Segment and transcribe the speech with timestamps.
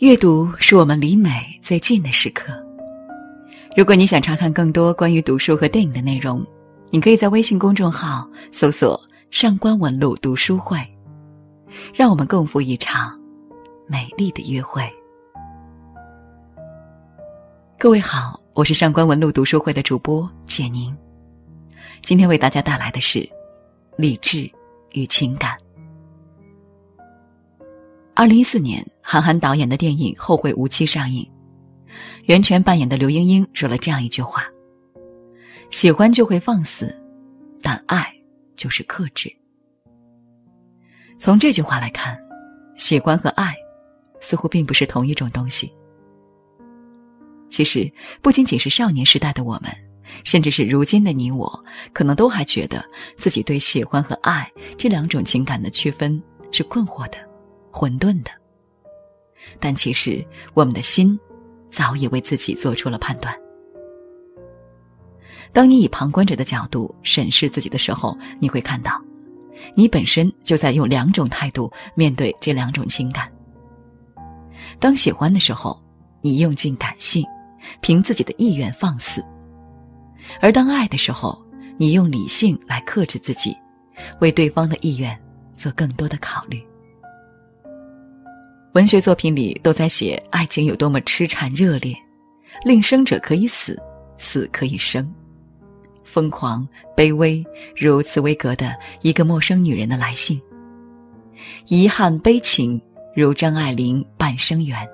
[0.00, 2.54] 阅读是我们离美最近的时刻。
[3.76, 6.42] 如果你想查看更多关于读书和电影的内容，
[6.88, 8.98] 你可以在微信公众号搜索
[9.30, 10.78] “上官文露读书会”，
[11.94, 13.14] 让我们共赴一场
[13.86, 14.90] 美丽的约会。
[17.78, 20.96] 各位好，我是上官文露读书会的主播简宁，
[22.00, 23.28] 今天为大家带来的是
[23.98, 24.50] 理智
[24.92, 25.54] 与情感。
[28.20, 31.26] 二零一四年，韩寒导演的电影《后会无期》上映，
[32.26, 34.44] 袁泉扮演的刘英英说了这样一句话
[35.72, 36.94] ：“喜欢就会放肆，
[37.62, 38.14] 但爱
[38.56, 39.34] 就是克制。”
[41.18, 42.22] 从这句话来看，
[42.76, 43.56] 喜欢和爱
[44.20, 45.72] 似乎并不是同一种东西。
[47.48, 47.90] 其实，
[48.20, 49.74] 不仅仅是少年时代的我们，
[50.24, 51.50] 甚至是如今的你我，
[51.94, 52.84] 可能都还觉得
[53.16, 57.29] 自己对喜欢和爱这两种情感的区分是困惑的。
[57.70, 58.30] 混沌的，
[59.58, 61.18] 但其实我们的心
[61.70, 63.34] 早已为自己做出了判断。
[65.52, 69.00] 当你以旁观者的角度审视自己的时候，你会看到，
[69.74, 73.30] 你本身就在用两种态度面对这两种情感。
[74.78, 75.82] 当喜欢的时候，
[76.20, 77.24] 你用尽感性，
[77.80, 79.20] 凭自己的意愿放肆；
[80.40, 81.40] 而当爱的时候，
[81.76, 83.56] 你用理性来克制自己，
[84.20, 85.18] 为对方的意愿
[85.56, 86.64] 做更多的考虑。
[88.72, 91.92] 文学作品里都在写爱情有多么痴缠热烈，
[92.64, 93.76] 令生者可以死，
[94.16, 95.12] 死可以生，
[96.04, 97.44] 疯狂卑微
[97.76, 100.40] 如茨威格的一个陌生女人的来信，
[101.66, 102.80] 遗憾悲情
[103.12, 104.88] 如张爱玲半生缘，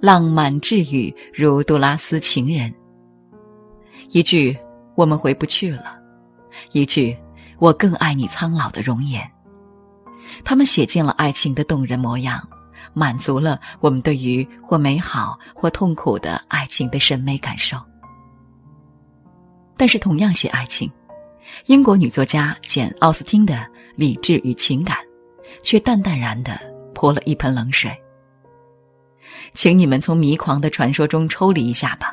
[0.00, 2.72] 浪漫治愈如杜拉斯情人。
[4.12, 4.56] 一句
[4.94, 5.98] 我们回不去了，
[6.72, 7.14] 一句
[7.58, 9.22] 我更爱你苍老的容颜。
[10.44, 12.46] 他们写尽了爱情的动人模样，
[12.92, 17.76] 满足了我们对于或美好或痛苦的爱情的审美感受。
[19.76, 20.90] 但是，同样写爱情，
[21.66, 23.54] 英国女作家简·奥斯汀的
[23.96, 24.96] 《理智与情感》，
[25.62, 26.58] 却淡淡然地
[26.94, 27.90] 泼了一盆冷水。
[29.54, 32.12] 请你们从迷狂的传说中抽离一下吧。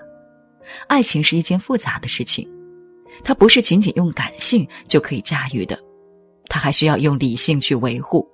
[0.87, 2.47] 爱情是一件复杂的事情，
[3.23, 5.77] 它不是仅仅用感性就可以驾驭的。
[6.49, 8.27] 他还需要用理性去维护，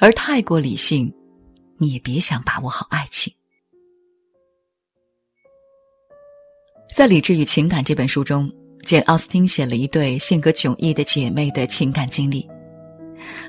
[0.00, 1.12] 而太过理性，
[1.78, 3.32] 你也别想把握好爱情。
[6.94, 8.50] 在《理智与情感》这本书中，
[8.82, 12.48] 简·奥斯汀写了一对性格迥异的姐妹的情感经历。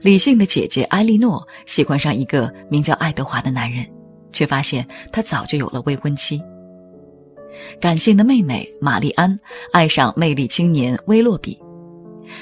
[0.01, 3.85] 理性的姐姐埃莉诺喜欢上一个名叫爱德华的男人，
[4.33, 6.41] 却发现他早就有了未婚妻。
[7.79, 9.39] 感性的妹妹玛丽安
[9.71, 11.57] 爱上魅力青年威洛比。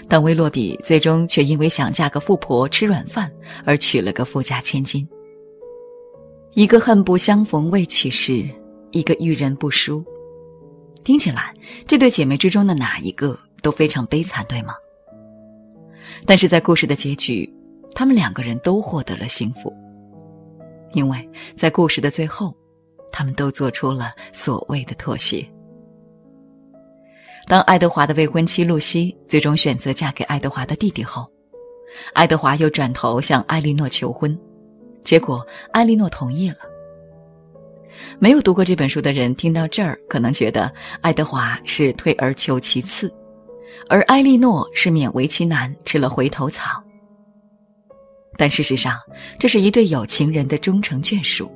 [0.08, 3.32] 但威洛比最终却因为想嫁个富婆吃软饭
[3.64, 5.08] 而娶了个富家千金。
[6.54, 8.48] 一个恨不相逢未娶时，
[8.92, 10.04] 一个遇人不淑。
[11.04, 11.54] 听起来，
[11.86, 14.74] 这对姐妹之中的哪一个都非常悲惨，对吗？
[16.26, 17.52] 但是在故事的结局，
[17.94, 19.72] 他们两个人都获得了幸福，
[20.94, 22.56] 因为在故事的最后，
[23.12, 25.46] 他们都做出了所谓的妥协。
[27.48, 31.30] 当爱德华的未婚妻露西最终选择嫁给爱德华的弟弟后，
[32.14, 34.38] 爱德华又转头向艾莉诺求婚，
[35.04, 36.58] 结果艾莉诺同意了。
[38.20, 43.14] 没有读过这本书的人听到这儿，可能觉得爱德华是退而求其次，
[43.90, 46.84] 而艾莉诺是勉为其难吃了回头草。
[48.38, 49.00] 但事实上，
[49.40, 51.50] 这是一对有情人的终成眷属。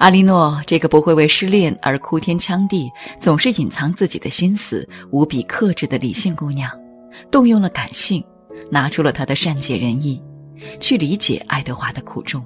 [0.00, 6.70] 阿莉诺这个不会为失恋而哭天抢地、总是隐藏自己的心思、无比克制的理性姑娘，
[7.30, 8.24] 动用了感性，
[8.70, 10.18] 拿出了她的善解人意，
[10.80, 12.42] 去理解爱德华的苦衷。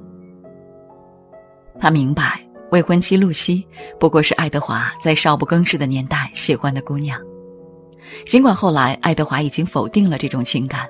[1.79, 3.65] 他明白未婚妻露西
[4.01, 7.21] 不过是爱德华在少不更事的年代喜欢的姑娘，
[8.27, 10.89] 尽管后来爱德华已经否定了这种情感，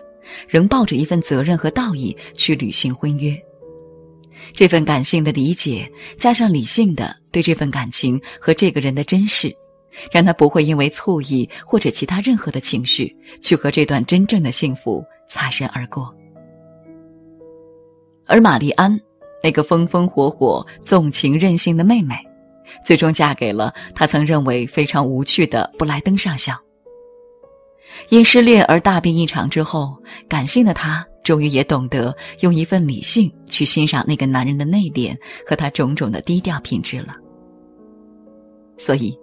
[0.48, 3.38] 仍抱着一份责任和道义去履行婚约。
[4.52, 9.54] 这份感性的理解，加上理性的对这份感情和这个人的珍视，
[10.10, 16.12] 让他不会因为醋意或者其他任何的情绪，去和这段真正的幸福擦身而过。
[18.26, 18.98] 而玛丽安，
[19.42, 22.14] 那个风风火火、纵情任性的妹妹，
[22.84, 26.58] 最终嫁给了他曾认为非常无趣的布莱登上校。
[28.08, 29.96] 因失恋而大病一场之后，
[30.28, 31.06] 感性的他。
[31.24, 37.16] 终于也懂得用一份理性去欣赏那个男人的内敛和他种种的低调品质了。
[38.76, 39.18] 所以，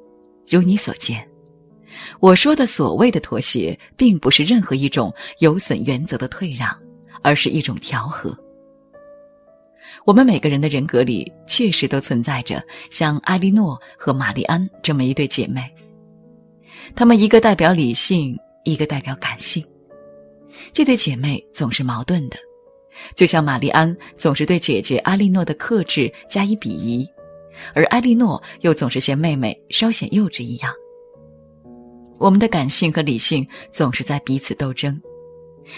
[0.49, 1.25] 如你所见，
[2.19, 6.75] 我说的所谓的妥协，并不是任何一种有损原则的退让，
[7.21, 8.35] 而是一种调和。
[10.05, 15.61] 我们每个人的人格里确实都存在着像艾莉诺和玛丽安这么一对姐妹。
[16.95, 19.63] 她们一个代表理性，一个代表感性。
[20.73, 22.37] 这对姐妹总是矛盾的，
[23.15, 27.07] 就像玛丽安总是对姐姐艾莉诺的克制加以鄙夷，
[27.73, 30.73] 而艾莉诺又总是嫌妹妹稍显幼稚一样。
[32.17, 34.99] 我们的感性和理性总是在彼此斗争。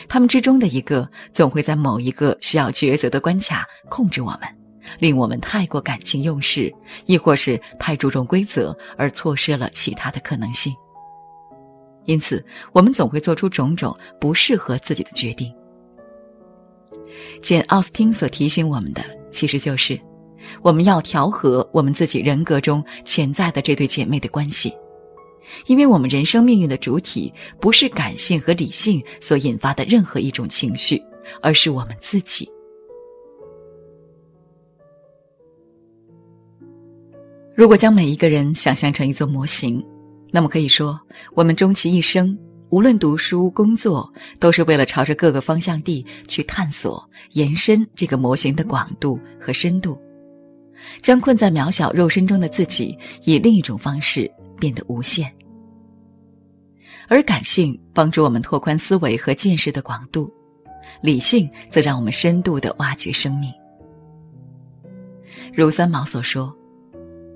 [0.08, 4.42] 他们之中的一个总会在某一个需要抉择的关卡控制我们，
[4.98, 6.74] 令我们太过感情用事，
[7.06, 10.74] 亦或是太注重规则而错失了其他的可能性。
[12.06, 15.54] 因此，我们总会做出种种不适合自己的决定。
[17.42, 20.00] 简·奥斯汀所提醒我们的，其实就是，
[20.62, 24.74] 我们要调和我们自己人格中潜在的这对姐妹的关系。
[25.68, 31.02] 因为我们人生命运的主体不是感性和理性所引发的任何一种情绪，
[31.42, 32.50] 而是我们自己。
[37.56, 39.86] 如果将每一个人想象成一座模型，
[40.34, 41.00] 那么可以说，
[41.36, 42.36] 我们终其一生，
[42.70, 50.02] 无论读书、工作，都是为了朝着各个方向地去探索、延伸这个模型的广度和深度，
[51.04, 54.30] 将困在渺小肉身中的自己以另一种方式。
[54.60, 55.30] 变得无限，
[57.10, 60.32] 而感性帮助我们拓宽思维和见识的广度，
[61.02, 63.52] 理性则让我们深度的挖掘生命。
[65.54, 66.56] 如三毛所说：“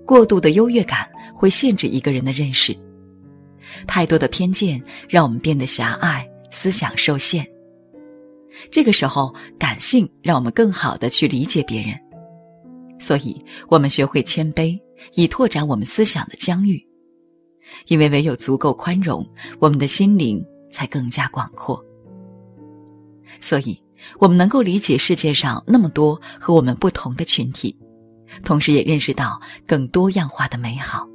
[0.07, 2.73] 过度的优越感会限制一个人的认识，
[3.87, 7.47] 太多的偏见让我们变得狭隘，思想受限。
[8.71, 11.95] 这个时候，感性让我们更好的去理解别人，
[12.99, 14.79] 所以我们学会谦卑，
[15.13, 16.83] 以拓展我们思想的疆域。”
[17.87, 19.27] 因为唯有足够宽容，
[19.59, 20.41] 我们的心灵
[20.71, 21.83] 才更加广阔。
[23.41, 23.77] 所以，
[24.19, 27.77] 我们能够理解世界上那么多和我们不同的群体，
[28.45, 31.05] 同时也认识到更多样化的美好。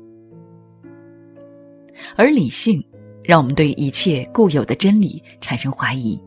[2.16, 2.82] 而理性，
[3.22, 6.20] 让我们对一切固有的真理产生怀疑。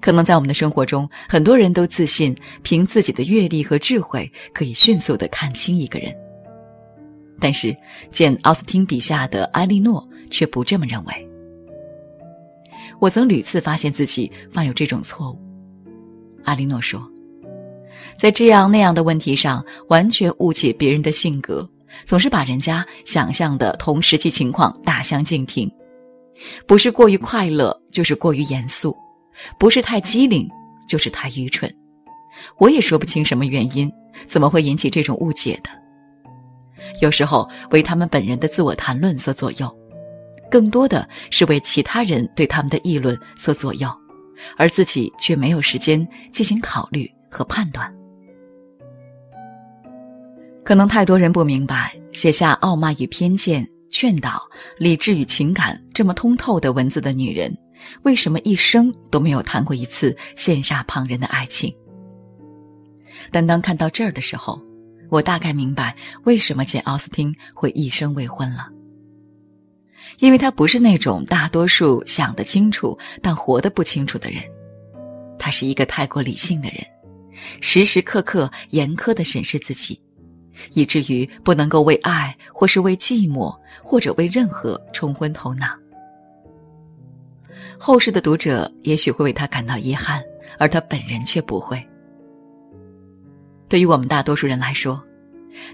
[0.00, 6.14] 可能在我们的生活中，很多人都自信凭自己的阅历和智慧，可以迅速的看清一个人。
[7.38, 7.76] 但是，
[8.10, 11.28] 简·奥斯汀笔下的埃莉诺却不这么认为。
[12.98, 15.38] 我曾屡次发现自己犯有这种错误。
[16.44, 17.06] 阿莉诺说，
[18.18, 21.68] 在这样那样的问题上完全误解别人的性格，
[22.04, 25.70] 总是把人家想象的同实际情况大相径庭，
[26.66, 28.96] 不是过于快乐，就是过于严肃，
[29.58, 30.48] 不是太机灵，
[30.88, 31.72] 就是太愚蠢。
[32.58, 33.90] 我也说不清什么原因，
[34.26, 35.70] 怎么会引起这种误解的。
[37.00, 39.74] 有时候为他们本人的自我谈论所左右，
[40.50, 43.88] 更多的是为其他人对他们的议论所左右，
[44.56, 47.92] 而自己却没有时间进行考虑和判断。
[50.66, 54.30] 可能太多人不明白，写下《傲慢与偏见》《劝导》
[54.78, 57.56] 《理智与情感》这么通透的文字的女人，
[58.02, 61.72] 为什么一生都没有谈过一次羡煞旁人的爱情。
[63.30, 64.60] 但当看到这儿的时候，
[65.08, 68.66] 我大概明白为什么简·奥斯汀会一生未婚了，
[70.18, 74.42] 因为他不是那种大多数想得清楚但活得不清楚的人，
[75.38, 76.84] 他是一个太过理性的人，
[77.60, 80.00] 时时刻刻严苛地审视自己，
[80.72, 85.68] 以至于不能够为爱或是为寂寞或者为任何冲昏头脑。
[87.78, 90.22] 后世的读者也许会为他感到遗憾，
[90.58, 91.84] 而他本人却不会。
[93.68, 95.02] 对于我们大多数人来说，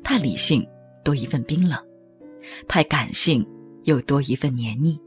[0.03, 0.67] 太理性
[1.05, 1.79] 多一份冰冷，
[2.67, 3.47] 太感性
[3.85, 4.99] 又多一份黏腻。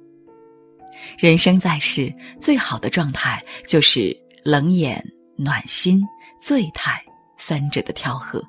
[1.18, 5.04] 人生在世，最好的状态就是冷眼、
[5.36, 6.02] 暖心、
[6.40, 7.04] 醉态
[7.38, 8.42] 三者的调和。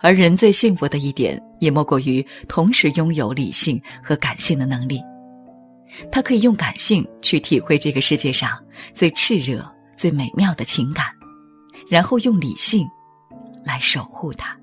[0.00, 5.02] 而人最幸福的一点，也莫过于同时拥有理性和感性的能力。
[6.10, 8.58] 他可以用感性去体会这个世界上
[8.92, 11.06] 最炽热、最美妙的情感。
[11.88, 12.86] 然后用理性
[13.64, 14.57] 来守护它。